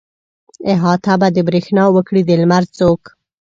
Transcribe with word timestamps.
احاطه 0.73 1.13
به 1.21 1.27
د 1.35 1.37
برېښنا 1.47 1.83
وکړي 1.95 2.21
د 2.25 2.29
لمر 2.41 2.63
څوک. 2.77 3.01